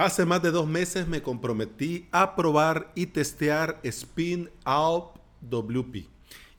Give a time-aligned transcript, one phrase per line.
[0.00, 6.08] Hace más de dos meses me comprometí a probar y testear Spin Out WP.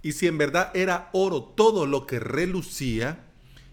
[0.04, 3.26] Y si en verdad era oro todo lo que relucía,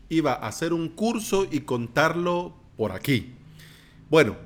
[0.08, 3.34] iba a hacer un curso y contarlo por aquí.
[4.08, 4.38] Bueno,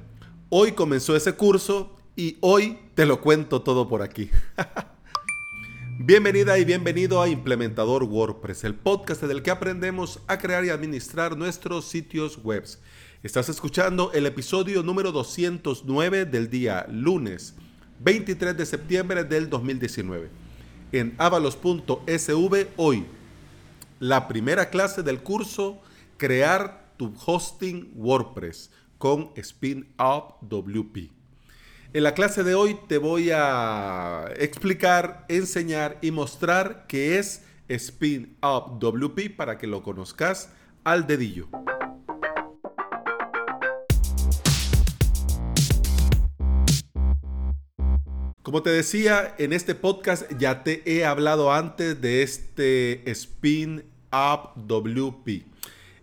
[0.48, 4.28] hoy comenzó ese curso y hoy te lo cuento todo por aquí.
[6.00, 11.36] Bienvenida y bienvenido a Implementador WordPress, el podcast del que aprendemos a crear y administrar
[11.36, 12.64] nuestros sitios web.
[13.22, 17.54] Estás escuchando el episodio número 209 del día lunes
[18.00, 20.28] 23 de septiembre del 2019.
[20.90, 23.06] En avalos.sv hoy,
[24.00, 25.80] la primera clase del curso
[26.16, 31.12] Crear tu hosting WordPress con Spin Up WP.
[31.92, 38.36] En la clase de hoy te voy a explicar, enseñar y mostrar qué es Spin
[38.42, 40.50] Up WP para que lo conozcas
[40.82, 41.46] al dedillo.
[48.52, 54.50] Como te decía, en este podcast ya te he hablado antes de este Spin Up
[54.66, 55.46] WP.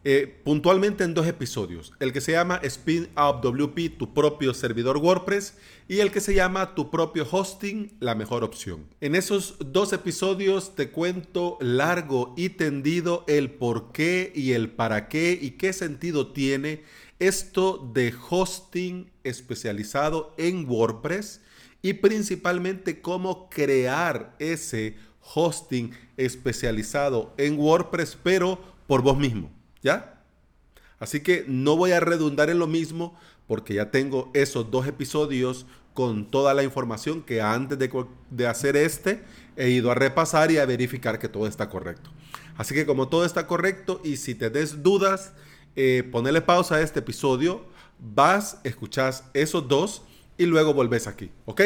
[0.04, 1.94] Eh, puntualmente en dos episodios.
[2.00, 6.34] El que se llama Spin Up WP, tu propio servidor WordPress, y el que se
[6.34, 8.88] llama Tu propio hosting, la mejor opción.
[9.00, 15.08] En esos dos episodios te cuento largo y tendido el por qué y el para
[15.08, 16.82] qué y qué sentido tiene
[17.20, 21.42] esto de hosting especializado en WordPress
[21.82, 24.98] y principalmente cómo crear ese
[25.34, 29.52] hosting especializado en WordPress, pero por vos mismo.
[29.82, 30.22] ¿Ya?
[31.00, 35.66] Así que no voy a redundar en lo mismo porque ya tengo esos dos episodios
[35.94, 39.24] con toda la información que antes de, hacer este
[39.56, 42.12] he ido a repasar y a verificar que todo está correcto.
[42.58, 45.34] Así que como todo está correcto y si te des dudas,
[45.76, 47.66] eh, ponele pausa a este episodio,
[48.00, 50.04] vas, escuchas esos dos
[50.40, 51.62] y luego volvés aquí, ¿ok?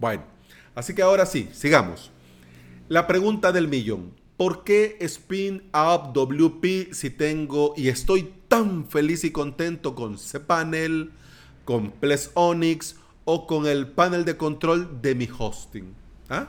[0.00, 0.24] Bueno,
[0.74, 2.10] así que ahora sí, sigamos.
[2.88, 4.14] La pregunta del millón.
[4.38, 11.12] ¿Por qué Spin Up WP si tengo y estoy tan feliz y contento con cPanel,
[11.64, 12.96] con Ples Onyx
[13.26, 15.94] o con el panel de control de mi hosting?
[16.30, 16.48] ¿Ah?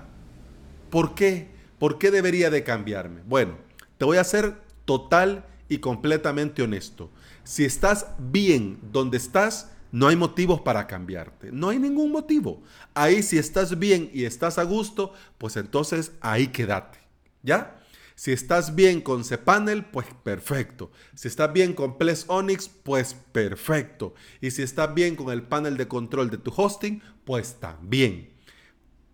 [0.89, 1.49] ¿Por qué?
[1.77, 3.21] ¿Por qué debería de cambiarme?
[3.27, 3.57] Bueno,
[3.97, 7.11] te voy a ser total y completamente honesto.
[7.43, 11.53] Si estás bien donde estás, no hay motivos para cambiarte.
[11.53, 12.61] No hay ningún motivo.
[12.93, 16.99] Ahí si estás bien y estás a gusto, pues entonces ahí quédate.
[17.43, 17.81] ¿Ya?
[18.13, 20.91] Si estás bien con cPanel, pues perfecto.
[21.13, 24.13] Si estás bien con Ples Onyx, pues perfecto.
[24.41, 28.33] Y si estás bien con el panel de control de tu hosting, pues también.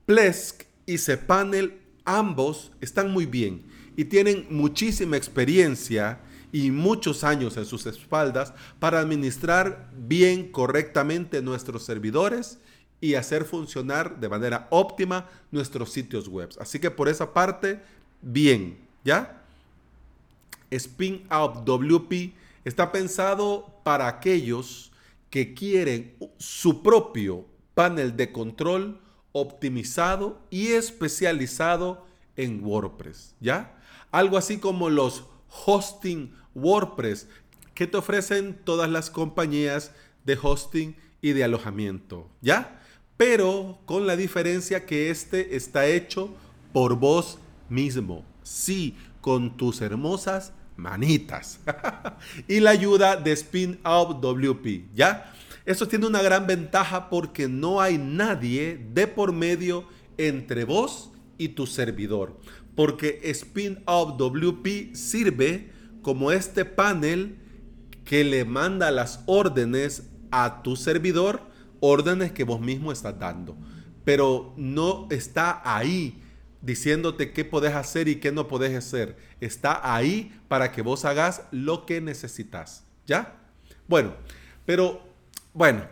[0.07, 7.65] Plesk y cPanel ambos están muy bien y tienen muchísima experiencia y muchos años en
[7.65, 12.59] sus espaldas para administrar bien, correctamente nuestros servidores
[12.99, 16.49] y hacer funcionar de manera óptima nuestros sitios web.
[16.59, 17.81] Así que por esa parte,
[18.21, 19.41] bien, ¿ya?
[20.69, 24.91] Spin Out WP está pensado para aquellos
[25.29, 28.99] que quieren su propio panel de control
[29.31, 33.77] optimizado y especializado en WordPress, ¿ya?
[34.11, 35.23] Algo así como los
[35.65, 37.27] hosting WordPress
[37.73, 39.91] que te ofrecen todas las compañías
[40.25, 42.81] de hosting y de alojamiento, ¿ya?
[43.17, 46.33] Pero con la diferencia que este está hecho
[46.73, 47.37] por vos
[47.69, 51.59] mismo, sí, con tus hermosas manitas.
[52.47, 55.33] y la ayuda de Spin Up WP, ¿ya?
[55.65, 59.85] Eso tiene una gran ventaja porque no hay nadie de por medio
[60.17, 62.37] entre vos y tu servidor.
[62.75, 67.37] Porque Spin Up WP sirve como este panel
[68.05, 71.41] que le manda las órdenes a tu servidor,
[71.79, 73.57] órdenes que vos mismo estás dando.
[74.03, 76.23] Pero no está ahí
[76.61, 79.17] diciéndote qué podés hacer y qué no podés hacer.
[79.39, 82.83] Está ahí para que vos hagas lo que necesitas.
[83.05, 83.35] ¿Ya?
[83.87, 84.13] Bueno,
[84.65, 85.01] pero
[85.53, 85.83] bueno,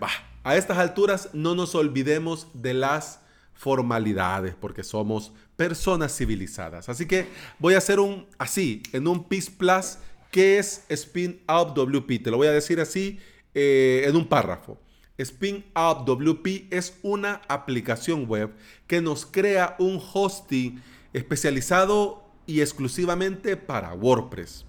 [0.43, 3.19] a estas alturas no nos olvidemos de las
[3.59, 6.87] formalidades porque somos personas civilizadas.
[6.87, 7.27] Así que
[7.59, 9.97] voy a hacer un así, en un PIS Plus,
[10.31, 12.23] que es Spin Up WP.
[12.23, 13.19] Te lo voy a decir así
[13.53, 14.79] eh, en un párrafo.
[15.17, 18.53] Spin Up WP es una aplicación web
[18.87, 24.65] que nos crea un hosting especializado y exclusivamente para WordPress.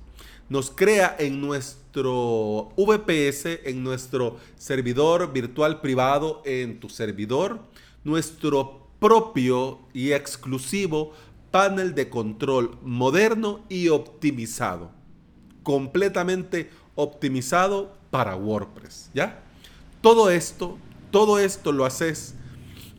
[0.49, 7.61] Nos crea en nuestro VPS, en nuestro servidor virtual privado, en tu servidor,
[8.05, 11.13] nuestro propio y exclusivo
[11.51, 14.93] panel de control moderno y optimizado.
[15.63, 19.43] Completamente optimizado para WordPress, ¿ya?
[20.01, 20.79] Todo esto,
[21.11, 22.35] todo esto lo haces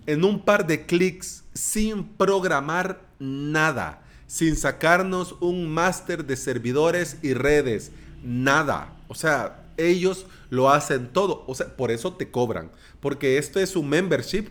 [0.06, 7.34] en un par de clics sin programar nada, sin sacarnos un máster de servidores y
[7.34, 7.92] redes,
[8.24, 8.94] nada.
[9.08, 11.44] O sea, ellos lo hacen todo.
[11.48, 12.72] O sea, por eso te cobran.
[13.00, 14.50] Porque esto es un membership.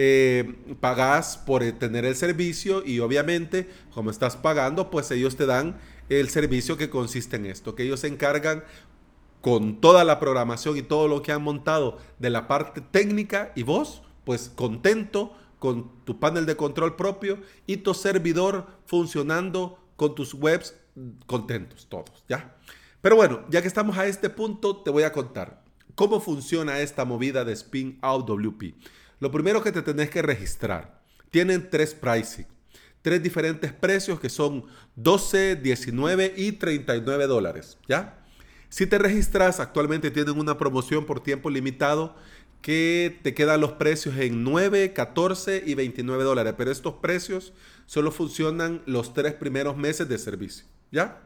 [0.00, 5.44] Eh, pagas por eh, tener el servicio y obviamente como estás pagando pues ellos te
[5.44, 5.76] dan
[6.08, 8.62] el servicio que consiste en esto que ellos se encargan
[9.40, 13.64] con toda la programación y todo lo que han montado de la parte técnica y
[13.64, 20.32] vos pues contento con tu panel de control propio y tu servidor funcionando con tus
[20.32, 20.76] webs
[21.26, 22.56] contentos todos, ¿ya?
[23.00, 25.64] Pero bueno, ya que estamos a este punto, te voy a contar
[25.94, 28.74] cómo funciona esta movida de Spin Out WP.
[29.20, 31.02] Lo primero que te tenés que registrar.
[31.30, 32.46] Tienen tres pricing,
[33.02, 34.64] tres diferentes precios que son
[34.96, 38.18] 12, 19 y 39 dólares, ¿ya?
[38.70, 42.14] Si te registras, actualmente tienen una promoción por tiempo limitado
[42.60, 46.54] que te quedan los precios en 9, 14 y 29 dólares.
[46.56, 47.52] Pero estos precios
[47.86, 50.66] solo funcionan los tres primeros meses de servicio.
[50.90, 51.22] ¿Ya?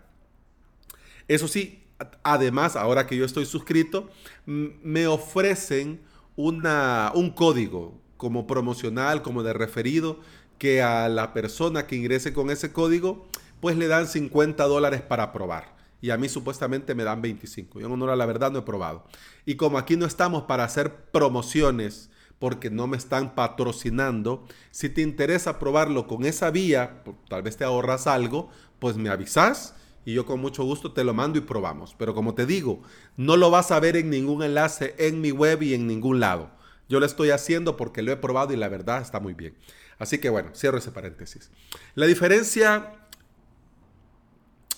[1.28, 1.84] Eso sí,
[2.22, 4.10] además, ahora que yo estoy suscrito,
[4.46, 6.00] me ofrecen
[6.36, 10.20] una, un código como promocional, como de referido,
[10.58, 13.26] que a la persona que ingrese con ese código,
[13.60, 17.80] pues le dan 50 dólares para probar y a mí supuestamente me dan 25.
[17.80, 19.04] Yo en honor a la verdad no he probado.
[19.46, 25.00] Y como aquí no estamos para hacer promociones porque no me están patrocinando, si te
[25.00, 28.50] interesa probarlo con esa vía, tal vez te ahorras algo,
[28.80, 31.94] pues me avisas y yo con mucho gusto te lo mando y probamos.
[31.98, 32.82] Pero como te digo,
[33.16, 36.50] no lo vas a ver en ningún enlace en mi web y en ningún lado.
[36.88, 39.54] Yo lo estoy haciendo porque lo he probado y la verdad está muy bien.
[39.98, 41.50] Así que bueno, cierro ese paréntesis.
[41.94, 42.94] La diferencia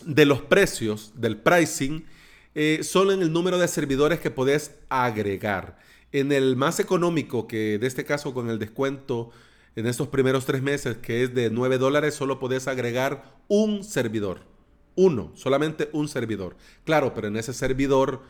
[0.05, 2.05] de los precios, del pricing,
[2.55, 5.79] eh, solo en el número de servidores que podés agregar.
[6.13, 9.31] En el más económico, que de este caso con el descuento
[9.77, 14.54] en estos primeros tres meses, que es de 9 dólares, solo podés agregar un servidor.
[14.97, 16.57] Uno, solamente un servidor.
[16.85, 18.23] Claro, pero en ese servidor,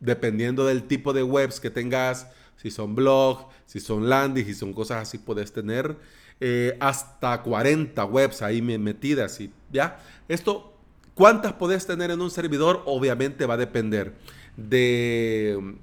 [0.00, 4.72] dependiendo del tipo de webs que tengas, si son blogs, si son landings, si son
[4.72, 5.96] cosas así, puedes tener
[6.40, 9.40] eh, hasta 40 webs ahí metidas.
[9.40, 9.98] Y, ¿ya?
[10.28, 10.78] Esto
[11.18, 12.84] ¿Cuántas podés tener en un servidor?
[12.86, 14.14] Obviamente va a depender
[14.56, 15.74] de,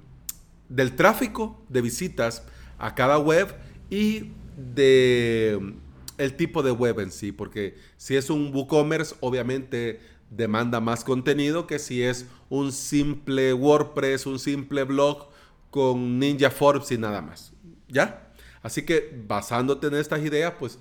[0.70, 2.42] del tráfico de visitas
[2.78, 3.54] a cada web
[3.90, 5.74] y de
[6.18, 11.66] el tipo de web en sí, porque si es un WooCommerce, obviamente demanda más contenido
[11.66, 15.28] que si es un simple WordPress, un simple blog
[15.70, 17.52] con Ninja Forbes y nada más.
[17.88, 18.32] ¿Ya?
[18.62, 20.78] Así que basándote en estas ideas, pues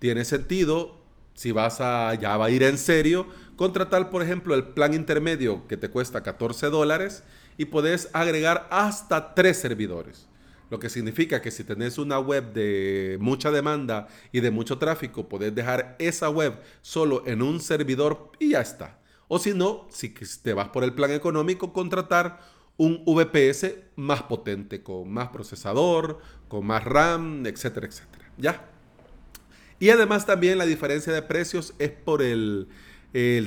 [0.00, 0.98] tiene sentido
[1.34, 5.68] si vas a, ya va a ir en serio, contratar, por ejemplo, el plan intermedio
[5.68, 7.22] que te cuesta 14 dólares
[7.56, 10.26] y puedes agregar hasta tres servidores.
[10.70, 15.28] Lo que significa que si tenés una web de mucha demanda y de mucho tráfico,
[15.28, 18.98] podés dejar esa web solo en un servidor y ya está.
[19.28, 22.40] O si no, si te vas por el plan económico, contratar
[22.78, 28.32] un VPS más potente, con más procesador, con más RAM, etcétera, etcétera.
[28.38, 28.68] ¿Ya?
[29.80, 32.68] Y además también la diferencia de precios es por el,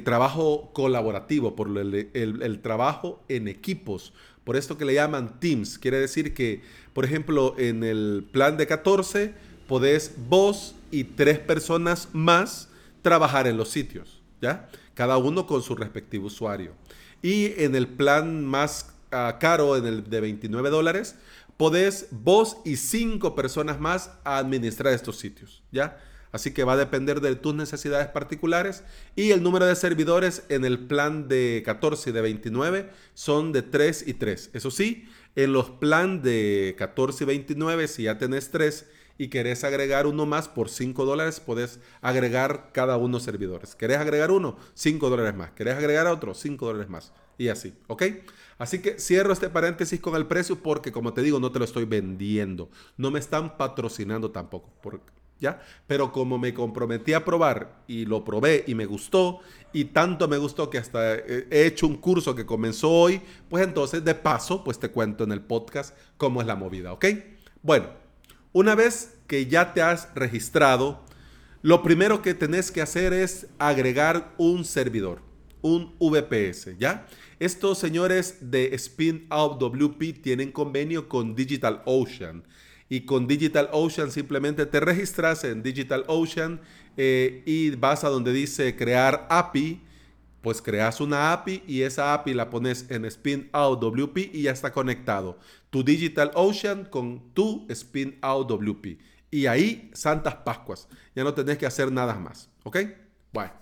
[0.04, 4.14] trabajo colaborativo, por el, trabajo en equipos.
[4.44, 5.78] Por esto que le llaman teams.
[5.78, 6.62] Quiere decir que,
[6.94, 9.34] por ejemplo, en el plan de 14,
[9.68, 12.70] podés vos y tres personas más
[13.02, 14.70] trabajar en los sitios, ¿ya?
[14.94, 16.74] Cada uno con su respectivo usuario.
[17.22, 21.16] Y en el plan más ah, caro, en el de 29 dólares,
[21.58, 25.98] podés vos y cinco personas más administrar estos sitios, ¿ya?
[26.32, 28.84] Así que va a depender de tus necesidades particulares.
[29.16, 33.62] Y el número de servidores en el plan de 14 y de 29 son de
[33.62, 34.52] 3 y 3.
[34.54, 39.64] Eso sí, en los plan de 14 y 29, si ya tenés 3 y querés
[39.64, 43.76] agregar uno más por 5 dólares, podés agregar cada uno servidores.
[43.76, 44.58] ¿Querés agregar uno?
[44.74, 45.52] 5 dólares más.
[45.52, 46.34] ¿Querés agregar otro?
[46.34, 47.12] 5 dólares más.
[47.38, 48.04] Y así, ¿ok?
[48.58, 51.66] Así que cierro este paréntesis con el precio porque, como te digo, no te lo
[51.66, 52.70] estoy vendiendo.
[52.98, 54.70] No me están patrocinando tampoco.
[54.82, 55.12] Porque
[55.88, 59.40] pero como me comprometí a probar y lo probé y me gustó,
[59.74, 64.04] y tanto me gustó que hasta he hecho un curso que comenzó hoy, pues entonces
[64.04, 67.06] de paso, pues te cuento en el podcast cómo es la movida, ¿ok?
[67.62, 67.88] Bueno,
[68.54, 71.06] una vez que ya te has registrado,
[71.62, 75.22] lo primero que tenés que hacer es agregar un servidor,
[75.62, 77.08] un VPS, ¿ya?
[77.40, 82.44] Estos señores de Spin Out WP tienen convenio con DigitalOcean
[82.92, 86.60] y con DigitalOcean simplemente te registras en DigitalOcean
[86.98, 89.82] eh, y vas a donde dice crear API,
[90.42, 94.52] Pues creas una API y esa API la pones en Spin Out WP y ya
[94.52, 99.00] está conectado tu Digital Ocean con tu Spin Out WP.
[99.32, 100.90] Y ahí, Santas Pascuas.
[101.16, 102.50] Ya no tenés que hacer nada más.
[102.64, 102.78] ¿Ok?
[103.32, 103.54] Bueno.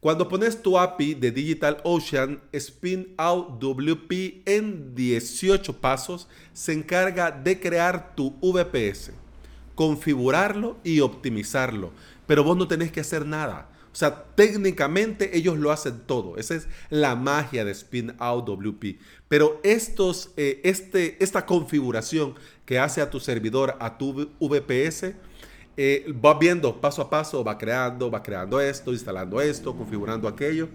[0.00, 7.32] Cuando pones tu API de Digital Ocean, Spin Out WP en 18 pasos se encarga
[7.32, 9.10] de crear tu VPS,
[9.74, 11.90] configurarlo y optimizarlo.
[12.28, 13.70] Pero vos no tenés que hacer nada.
[13.92, 16.36] O sea, técnicamente ellos lo hacen todo.
[16.36, 19.00] Esa es la magia de Spin WP.
[19.26, 22.36] Pero estos, eh, este, esta configuración
[22.66, 25.16] que hace a tu servidor, a tu VPS,
[25.80, 30.68] eh, va viendo paso a paso, va creando, va creando esto, instalando esto, configurando aquello.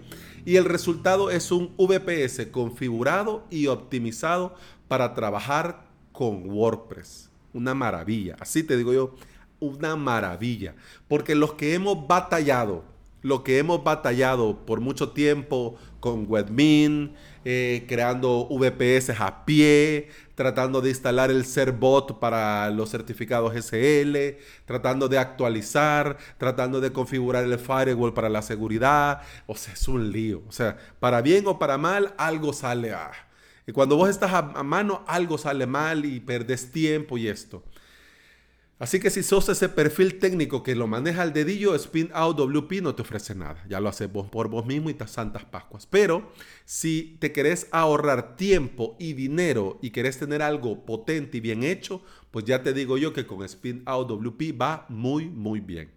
[0.46, 4.54] Y el resultado es un VPS configurado y optimizado
[4.88, 7.28] para trabajar con WordPress.
[7.52, 8.36] Una maravilla.
[8.40, 9.14] Así te digo yo,
[9.60, 10.74] una maravilla.
[11.06, 12.84] Porque los que hemos batallado,
[13.24, 17.14] lo que hemos batallado por mucho tiempo con Webmin,
[17.46, 25.08] eh, creando VPS a pie, tratando de instalar el Serbot para los certificados SL, tratando
[25.08, 29.22] de actualizar, tratando de configurar el firewall para la seguridad.
[29.46, 30.42] O sea, es un lío.
[30.46, 32.92] O sea, para bien o para mal, algo sale.
[32.92, 33.10] a...
[33.66, 37.64] y cuando vos estás a, a mano, algo sale mal y perdes tiempo y esto.
[38.78, 42.82] Así que si sos ese perfil técnico que lo maneja al dedillo, Spin Out WP
[42.82, 43.64] no te ofrece nada.
[43.68, 45.86] Ya lo haces por vos mismo y te santas pascuas.
[45.86, 46.32] Pero
[46.64, 52.02] si te querés ahorrar tiempo y dinero y querés tener algo potente y bien hecho,
[52.32, 55.92] pues ya te digo yo que con Spin Out WP va muy, muy bien.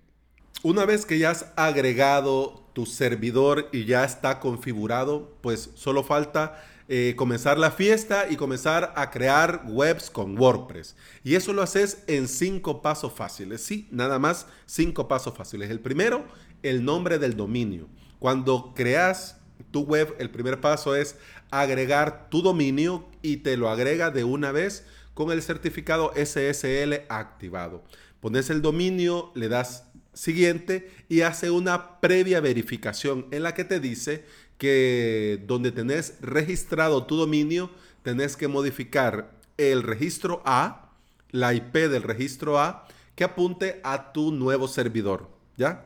[0.62, 6.63] Una vez que ya has agregado tu servidor y ya está configurado, pues solo falta
[6.89, 10.96] eh, comenzar la fiesta y comenzar a crear webs con WordPress.
[11.24, 13.62] Y eso lo haces en cinco pasos fáciles.
[13.62, 15.70] Sí, nada más cinco pasos fáciles.
[15.70, 16.25] El primero,
[16.63, 17.89] el nombre del dominio.
[18.20, 19.38] Cuando creas
[19.72, 21.17] tu web, el primer paso es
[21.51, 27.84] agregar tu dominio y te lo agrega de una vez con el certificado SSL activado.
[28.22, 29.87] Pones el dominio, le das
[30.18, 34.26] siguiente y hace una previa verificación en la que te dice
[34.58, 37.70] que donde tenés registrado tu dominio,
[38.02, 40.92] tenés que modificar el registro A,
[41.32, 45.86] la IP del registro A, que apunte a tu nuevo servidor, ¿ya?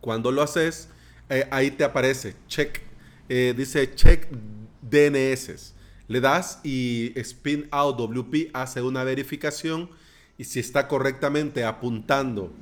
[0.00, 0.88] Cuando lo haces,
[1.28, 2.80] eh, ahí te aparece check,
[3.28, 4.28] eh, dice check
[4.82, 5.74] DNS.
[6.08, 9.90] Le das y Spin Out WP hace una verificación
[10.36, 12.52] y si está correctamente apuntando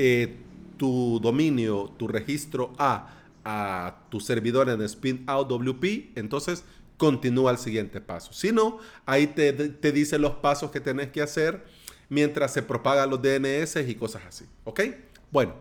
[0.00, 0.36] eh,
[0.76, 3.14] tu dominio, tu registro A
[3.44, 6.64] a tu servidor en Spin Out WP, entonces
[6.98, 8.32] continúa el siguiente paso.
[8.32, 11.64] Si no, ahí te, te dice los pasos que tenés que hacer
[12.10, 14.44] mientras se propagan los DNS y cosas así.
[14.64, 14.80] ¿Ok?
[15.30, 15.54] Bueno,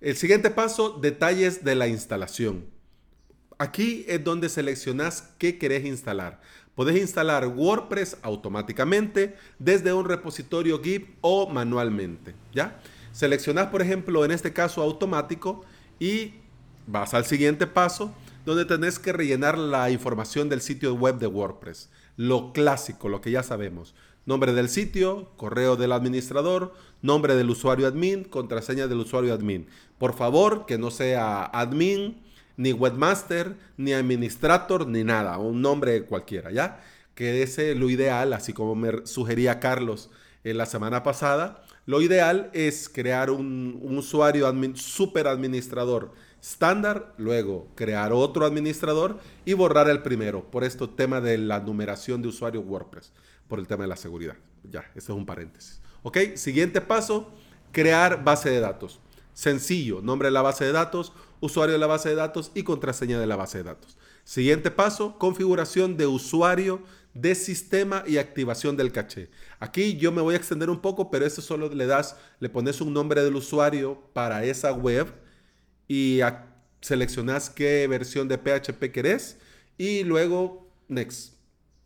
[0.00, 2.66] el siguiente paso, detalles de la instalación.
[3.58, 6.40] Aquí es donde seleccionas qué querés instalar.
[6.74, 12.34] Podés instalar WordPress automáticamente desde un repositorio Git o manualmente.
[12.52, 12.80] ¿Ya?
[13.14, 15.64] Seleccionás, por ejemplo, en este caso automático
[16.00, 16.34] y
[16.88, 18.12] vas al siguiente paso
[18.44, 21.90] donde tenés que rellenar la información del sitio web de WordPress.
[22.16, 23.94] Lo clásico, lo que ya sabemos.
[24.26, 29.68] Nombre del sitio, correo del administrador, nombre del usuario admin, contraseña del usuario admin.
[29.96, 32.20] Por favor, que no sea admin,
[32.56, 35.38] ni webmaster, ni administrator, ni nada.
[35.38, 36.82] Un nombre cualquiera, ¿ya?
[37.14, 40.10] Que ese lo ideal, así como me sugería Carlos
[40.42, 48.12] en la semana pasada, lo ideal es crear un, usuario super administrador estándar, luego crear
[48.12, 53.12] otro administrador y borrar el primero por este tema de la numeración de usuario WordPress,
[53.48, 54.36] por el tema de la seguridad.
[54.62, 55.80] Ya, ese es un paréntesis.
[56.02, 57.30] Ok, siguiente paso,
[57.72, 59.00] crear base de datos.
[59.32, 63.18] Sencillo, nombre de la base de datos, usuario de la base de datos y contraseña
[63.18, 63.96] de la base de datos.
[64.24, 69.30] Siguiente paso, configuración de usuario de sistema y activación del caché.
[69.60, 72.80] Aquí yo me voy a extender un poco, pero eso solo le das, le pones
[72.80, 75.12] un nombre del usuario para esa web
[75.86, 76.20] y
[76.80, 79.38] seleccionas qué versión de PHP querés
[79.78, 81.34] y luego next.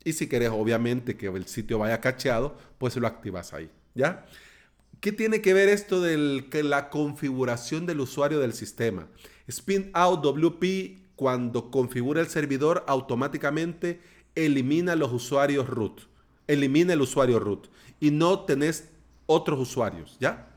[0.04, 4.24] Y si querés obviamente que el sitio vaya cacheado, pues lo activas ahí, ¿ya?
[5.00, 9.08] ¿Qué tiene que ver esto de la configuración del usuario del sistema?
[9.46, 14.00] Spin out WP cuando configura el servidor automáticamente
[14.36, 16.02] elimina los usuarios root.
[16.46, 17.66] Elimina el usuario root
[17.98, 18.88] y no tenés
[19.26, 20.48] otros usuarios, ¿ya?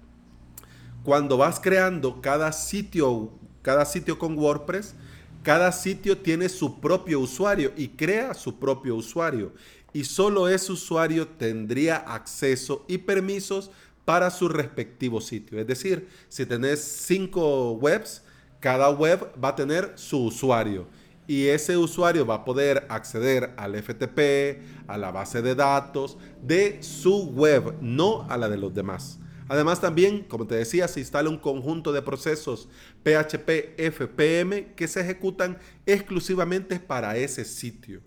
[1.03, 3.31] Cuando vas creando cada sitio,
[3.63, 4.93] cada sitio con WordPress,
[5.41, 9.53] cada sitio tiene su propio usuario y crea su propio usuario.
[9.93, 13.71] Y solo ese usuario tendría acceso y permisos
[14.05, 15.59] para su respectivo sitio.
[15.59, 18.21] Es decir, si tenés cinco webs,
[18.61, 20.87] cada web va a tener su usuario
[21.27, 26.81] y ese usuario va a poder acceder al FTP, a la base de datos de
[26.83, 29.19] su web, no a la de los demás.
[29.47, 32.69] Además también, como te decía, se instala un conjunto de procesos
[33.03, 38.01] PHP FPM que se ejecutan exclusivamente para ese sitio.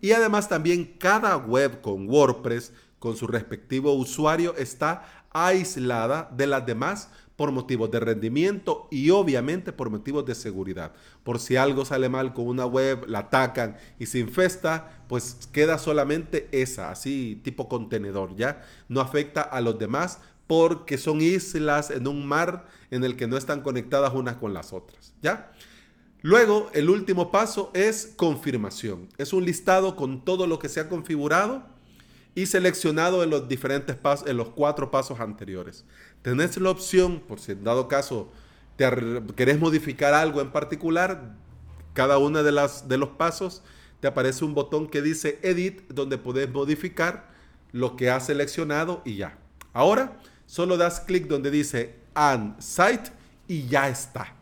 [0.00, 6.64] Y además también cada web con WordPress con su respectivo usuario está aislada de las
[6.64, 10.92] demás por motivos de rendimiento y obviamente por motivos de seguridad.
[11.22, 15.78] Por si algo sale mal con una web, la atacan y se infesta, pues queda
[15.78, 18.66] solamente esa, así tipo contenedor, ¿ya?
[18.88, 20.18] No afecta a los demás
[20.48, 24.72] porque son islas en un mar en el que no están conectadas unas con las
[24.72, 25.52] otras, ¿ya?
[26.22, 29.10] Luego, el último paso es confirmación.
[29.16, 31.77] Es un listado con todo lo que se ha configurado
[32.38, 35.84] y seleccionado en los diferentes pasos, en los cuatro pasos anteriores.
[36.22, 38.30] Tenés la opción, por si en dado caso
[38.76, 38.88] te
[39.34, 41.34] querés modificar algo en particular,
[41.94, 42.52] cada uno de,
[42.86, 43.64] de los pasos
[43.98, 47.28] te aparece un botón que dice Edit, donde podés modificar
[47.72, 49.36] lo que has seleccionado y ya.
[49.72, 53.10] Ahora, solo das clic donde dice Add Site
[53.48, 54.32] y ya está.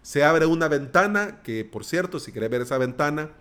[0.00, 3.32] Se abre una ventana que, por cierto, si querés ver esa ventana,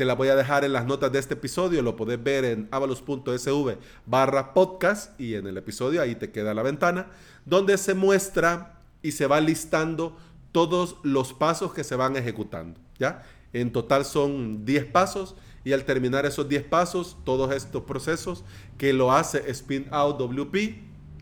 [0.00, 1.82] te la voy a dejar en las notas de este episodio.
[1.82, 3.76] Lo podés ver en avalos.sv
[4.06, 7.08] barra podcast y en el episodio ahí te queda la ventana
[7.44, 10.16] donde se muestra y se va listando
[10.52, 12.80] todos los pasos que se van ejecutando.
[12.98, 13.24] ¿ya?
[13.52, 18.42] En total son 10 pasos y al terminar esos 10 pasos, todos estos procesos
[18.78, 20.78] que lo hace Spin Out WP,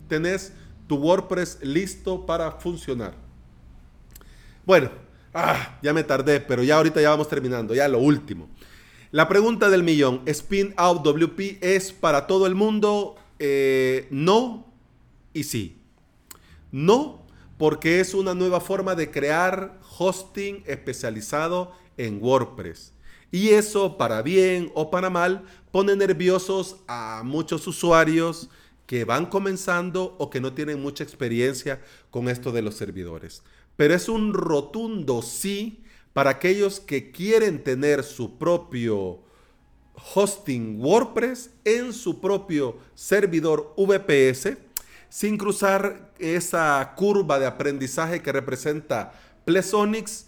[0.07, 0.53] tenés
[0.87, 3.15] tu WordPress listo para funcionar.
[4.65, 4.89] Bueno,
[5.35, 8.49] ah, ya me tardé, pero ya ahorita ya vamos terminando, ya lo último.
[9.11, 14.67] La pregunta del millón, Spin Out WP es para todo el mundo, eh, no
[15.33, 15.79] y sí.
[16.73, 17.23] No,
[17.57, 22.93] porque es una nueva forma de crear hosting especializado en WordPress.
[23.33, 28.51] Y eso, para bien o para mal, pone nerviosos a muchos usuarios
[28.85, 33.43] que van comenzando o que no tienen mucha experiencia con esto de los servidores.
[33.75, 35.83] Pero es un rotundo sí
[36.19, 39.21] para aquellos que quieren tener su propio
[40.17, 44.57] hosting WordPress en su propio servidor VPS
[45.09, 49.13] sin cruzar esa curva de aprendizaje que representa
[49.45, 50.27] Plesonics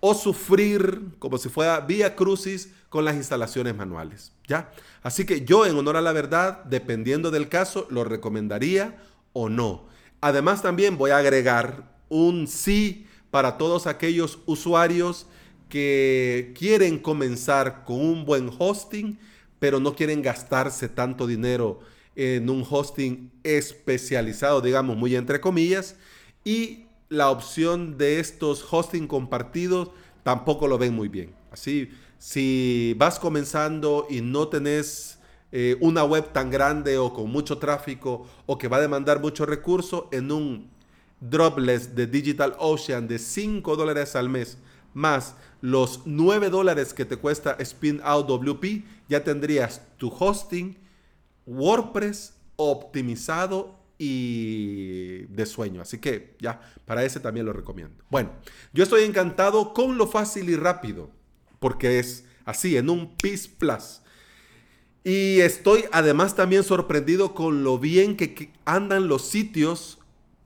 [0.00, 4.70] o sufrir como si fuera vía crucis con las instalaciones manuales, ¿ya?
[5.02, 9.86] Así que yo en honor a la verdad, dependiendo del caso, lo recomendaría o no.
[10.20, 15.26] Además también voy a agregar un sí para todos aquellos usuarios
[15.68, 19.18] que quieren comenzar con un buen hosting,
[19.58, 21.80] pero no quieren gastarse tanto dinero
[22.16, 25.96] en un hosting especializado, digamos, muy entre comillas,
[26.44, 29.90] y la opción de estos hosting compartidos
[30.22, 31.34] tampoco lo ven muy bien.
[31.50, 35.18] Así, si vas comenzando y no tenés
[35.52, 39.46] eh, una web tan grande o con mucho tráfico o que va a demandar mucho
[39.46, 40.70] recurso en un
[41.20, 44.58] dropless de Digital Ocean de 5 dólares al mes
[44.94, 50.76] más los 9 dólares que te cuesta Spin Out WP, ya tendrías tu hosting
[51.46, 55.82] WordPress optimizado y de sueño.
[55.82, 58.02] Así que ya, para ese también lo recomiendo.
[58.08, 58.30] Bueno,
[58.72, 61.10] yo estoy encantado con lo fácil y rápido,
[61.58, 64.00] porque es así, en un PIS Plus.
[65.04, 69.99] Y estoy además también sorprendido con lo bien que andan los sitios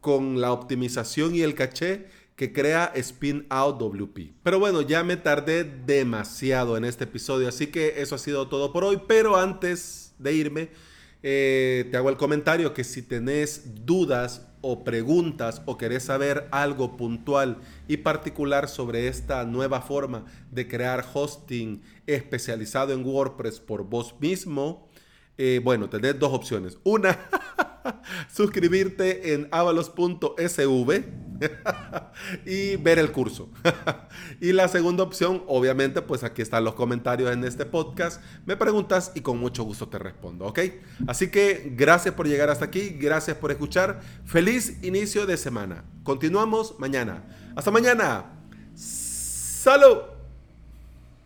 [0.04, 4.34] con la optimización y el caché que crea Spin Out WP.
[4.42, 8.70] Pero bueno, ya me tardé demasiado en este episodio, así que eso ha sido todo
[8.70, 9.00] por hoy.
[9.08, 10.68] Pero antes de irme,
[11.22, 16.98] eh, te hago el comentario que si tenés dudas o preguntas o querés saber algo
[16.98, 24.14] puntual y particular sobre esta nueva forma de crear hosting especializado en WordPress por vos
[24.20, 24.90] mismo,
[25.38, 26.76] eh, bueno, tenés dos opciones.
[26.84, 27.18] Una,
[28.32, 31.04] suscribirte en avalos.sv
[32.46, 33.50] y ver el curso.
[34.40, 38.22] y la segunda opción, obviamente, pues aquí están los comentarios en este podcast.
[38.46, 40.60] Me preguntas y con mucho gusto te respondo, ¿ok?
[41.06, 44.00] Así que gracias por llegar hasta aquí, gracias por escuchar.
[44.24, 45.84] Feliz inicio de semana.
[46.02, 47.24] Continuamos mañana.
[47.56, 48.26] Hasta mañana.
[48.74, 50.13] Salud.